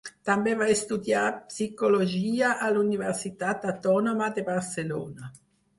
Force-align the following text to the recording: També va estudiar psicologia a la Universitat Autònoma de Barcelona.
També 0.27 0.53
va 0.61 0.69
estudiar 0.75 1.25
psicologia 1.51 2.49
a 2.69 2.73
la 2.77 2.83
Universitat 2.87 3.71
Autònoma 3.75 4.35
de 4.41 4.49
Barcelona. 4.53 5.35